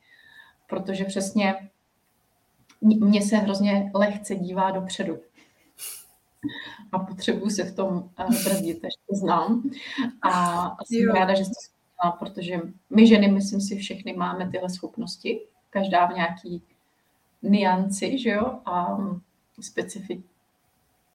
[0.67, 1.55] protože přesně
[2.81, 5.19] mně se hrozně lehce dívá dopředu.
[6.93, 9.71] A potřebuji se v tom eh, brzdit, takže to znám.
[10.23, 11.15] A jsem jo.
[11.15, 11.78] ráda, že jste
[12.19, 16.63] protože my ženy, myslím si, všechny máme tyhle schopnosti, každá v nějaký
[17.43, 18.99] nianci, že jo, a
[19.61, 20.23] specifi,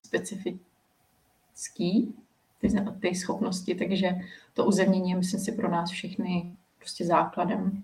[0.02, 2.14] specifický
[2.60, 2.68] ty,
[3.00, 4.10] ty schopnosti, takže
[4.54, 7.82] to uzemnění je, myslím si, pro nás všechny prostě základem.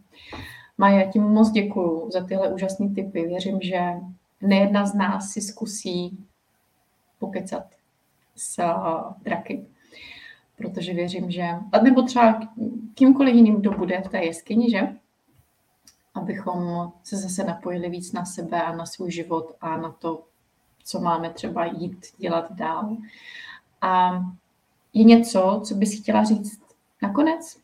[0.78, 3.26] Maja, tím moc děkuju za tyhle úžasné typy.
[3.26, 3.80] Věřím, že
[4.40, 6.24] nejedna z nás si zkusí
[7.18, 7.64] pokecat
[8.36, 8.62] s
[9.22, 9.66] draky.
[10.60, 11.46] Protože věřím, že,
[11.82, 12.40] nebo třeba
[12.94, 14.80] kýmkoliv jiným, kdo bude v té jeskyni, že?
[16.14, 20.24] Abychom se zase napojili víc na sebe a na svůj život a na to,
[20.84, 22.96] co máme třeba jít dělat dál.
[23.80, 24.10] A
[24.94, 26.62] je něco, co bys chtěla říct
[27.02, 27.56] nakonec?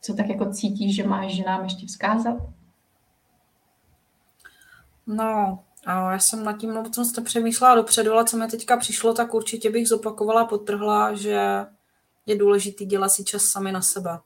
[0.00, 2.36] Co tak jako cítíš, že máš ženám ještě vzkázat?
[5.06, 9.34] No, já jsem nad tím moc moc přemýšlela dopředu, ale co mi teďka přišlo, tak
[9.34, 11.66] určitě bych zopakovala, potrhla, že
[12.26, 14.18] je důležitý dělat si čas sami na sebe.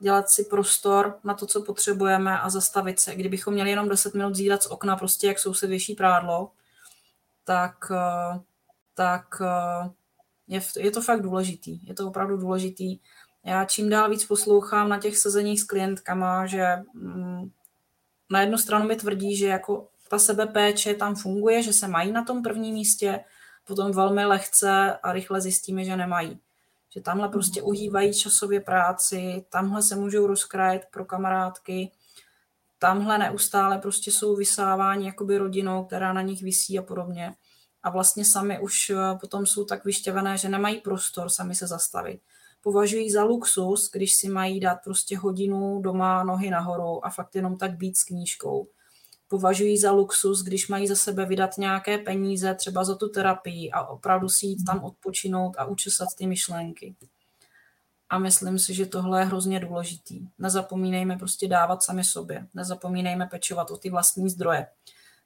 [0.00, 3.14] Dělat si prostor na to, co potřebujeme a zastavit se.
[3.14, 6.50] Kdybychom měli jenom 10 minut zírat z okna, prostě jak se věší prádlo,
[7.44, 8.40] tak, eh,
[8.94, 9.90] tak eh,
[10.48, 11.86] je, je to fakt důležitý.
[11.86, 12.98] Je to opravdu důležitý.
[13.44, 17.50] Já čím dál víc poslouchám na těch sezeních s klientkama, že mm,
[18.30, 22.24] na jednu stranu mi tvrdí, že jako ta sebepéče tam funguje, že se mají na
[22.24, 23.24] tom prvním místě,
[23.66, 26.40] potom velmi lehce a rychle zjistíme, že nemají.
[26.94, 27.68] Že tamhle prostě mhm.
[27.68, 31.90] uhývají časově práci, tamhle se můžou rozkrajet pro kamarádky,
[32.78, 37.34] tamhle neustále prostě jsou vysávání jakoby rodinou, která na nich visí a podobně.
[37.82, 42.20] A vlastně sami už eh, potom jsou tak vyštěvené, že nemají prostor sami se zastavit.
[42.62, 47.56] Považují za luxus, když si mají dát prostě hodinu doma nohy nahoru a fakt jenom
[47.56, 48.68] tak být s knížkou
[49.32, 53.86] považují za luxus, když mají za sebe vydat nějaké peníze, třeba za tu terapii a
[53.86, 56.94] opravdu si jít tam odpočinout a učesat ty myšlenky.
[58.10, 60.28] A myslím si, že tohle je hrozně důležitý.
[60.38, 62.46] Nezapomínejme prostě dávat sami sobě.
[62.54, 64.66] Nezapomínejme pečovat o ty vlastní zdroje.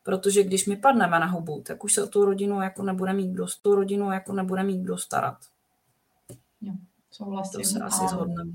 [0.03, 3.31] Protože když my padneme na hubu, tak už se o tu rodinu jako nebude mít
[3.31, 5.38] kdo, tu rodinu jako nebude mít kdo starat.
[6.61, 6.73] Jo,
[7.11, 7.61] souhlasím.
[7.61, 8.53] To se asi zhodneme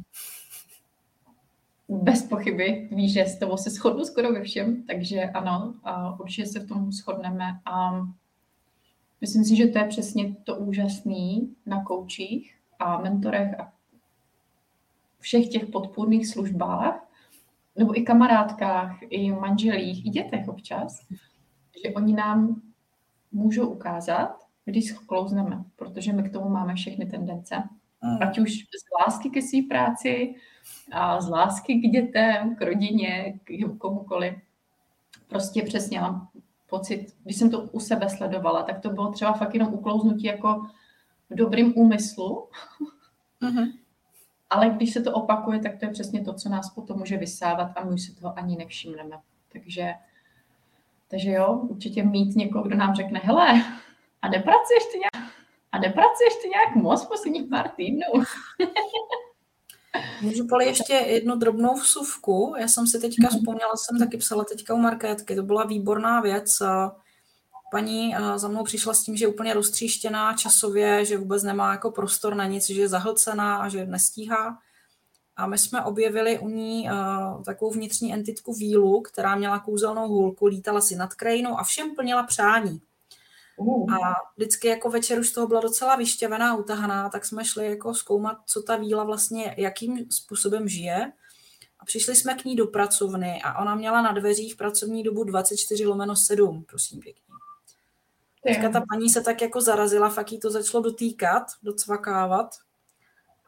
[1.91, 6.47] bez pochyby víš, že s tebou se shodnu skoro ve všem, takže ano, a určitě
[6.47, 7.91] se v tom shodneme a
[9.21, 13.73] myslím si, že to je přesně to úžasné na koučích a mentorech a
[15.19, 17.07] všech těch podpůrných službách,
[17.75, 21.07] nebo i kamarádkách, i manželích, i dětech občas,
[21.85, 22.61] že oni nám
[23.31, 27.63] můžou ukázat, když sklouzneme, protože my k tomu máme všechny tendence.
[28.21, 30.35] Ať už z lásky ke své práci,
[30.91, 34.33] a z lásky k dětem, k rodině, k komukoliv.
[35.27, 36.27] Prostě přesně mám
[36.69, 40.67] pocit, když jsem to u sebe sledovala, tak to bylo třeba fakt jenom uklouznutí jako
[41.29, 42.47] v dobrým úmyslu.
[43.41, 43.73] Uh-huh.
[44.49, 47.71] Ale když se to opakuje, tak to je přesně to, co nás potom může vysávat
[47.75, 49.19] a my už se toho ani nevšimneme.
[49.53, 49.93] Takže,
[51.07, 53.63] takže jo, určitě mít někoho, kdo nám řekne, hele,
[54.21, 55.31] a nepracuješ ty nějak,
[55.71, 58.07] a nepracuješ ty nějak moc posledních pár týdnů.
[60.21, 62.55] Můžu poli ještě jednu drobnou vsuvku.
[62.59, 63.37] Já jsem si teďka mm-hmm.
[63.37, 66.57] vzpomněla, jsem taky psala teďka u Markétky, to byla výborná věc.
[67.71, 71.91] Paní za mnou přišla s tím, že je úplně roztříštěná časově, že vůbec nemá jako
[71.91, 74.57] prostor na nic, že je zahlcená a že nestíhá.
[75.35, 80.45] A my jsme objevili u ní uh, takovou vnitřní entitku vílu, která měla kouzelnou hůlku,
[80.45, 82.81] lítala si nad krajinou a všem plnila přání.
[84.03, 88.37] A vždycky jako večer už toho byla docela vyšťavená, utahaná, tak jsme šli jako zkoumat,
[88.45, 91.11] co ta víla vlastně, jakým způsobem žije.
[91.79, 95.85] A přišli jsme k ní do pracovny a ona měla na dveřích pracovní dobu 24
[95.85, 97.31] lomeno 7, prosím pěkně.
[98.43, 102.55] Teďka ta paní se tak jako zarazila, fakt jí to začalo dotýkat, docvakávat.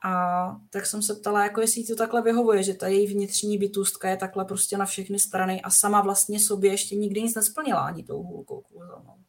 [0.04, 3.58] A tak jsem se ptala, jako jestli jí to takhle vyhovuje, že ta její vnitřní
[3.58, 7.80] bytůstka je takhle prostě na všechny strany a sama vlastně sobě ještě nikdy nic nesplnila
[7.80, 9.23] ani tou hůlkou kouzelnou.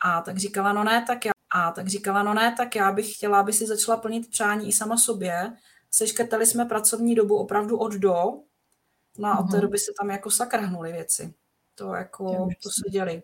[0.00, 1.32] A tak říkala, no ne, tak já.
[1.52, 4.72] A tak říkala, no ne, tak já bych chtěla, aby si začala plnit přání i
[4.72, 5.56] sama sobě.
[5.90, 8.14] Seškrtali jsme pracovní dobu opravdu od do.
[9.18, 9.60] No a od té mhm.
[9.60, 11.34] doby se tam jako sakrhnuly věci.
[11.74, 13.22] To jako, to se děli.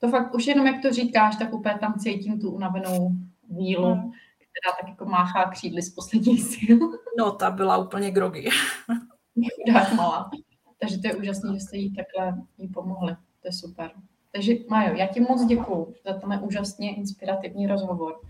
[0.00, 3.10] To fakt už jenom jak to říkáš, tak úplně tam cítím tu unavenou
[3.50, 4.12] vílu, hmm.
[4.36, 6.78] která tak jako máchá křídly z posledních sil.
[7.18, 8.48] No, ta byla úplně grogy.
[9.66, 10.30] Chudák malá.
[10.80, 13.16] Takže to je úžasné, že jste jí takhle jí pomohli.
[13.42, 13.90] To je super.
[14.32, 18.20] Takže Majo, já ti moc děkuji za tenhle úžasně inspirativní rozhovor.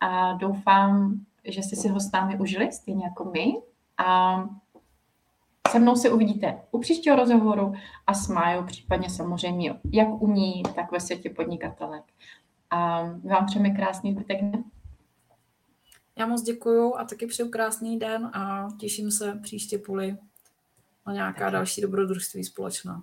[0.00, 3.54] A doufám, že jste si ho s námi užili, stejně jako my.
[3.98, 4.38] A
[5.70, 7.74] se mnou se uvidíte u příštího rozhovoru
[8.06, 12.04] a s Májou případně samozřejmě jak u ní, tak ve světě podnikatelek.
[12.70, 14.64] A vám přejeme krásný zbytek dne.
[16.18, 20.16] Já moc děkuju a taky přeju krásný den a těším se příště půli
[21.06, 21.52] na nějaká taky.
[21.52, 23.02] další dobrodružství společná.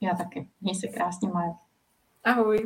[0.00, 0.48] Já taky.
[0.60, 1.54] Měj se krásně, Maja.
[2.24, 2.58] Ahoj.